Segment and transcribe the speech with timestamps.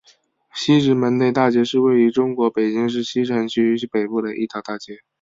[0.55, 5.01] 西直门内大街是位于中国北京市西城区北部的一条大街。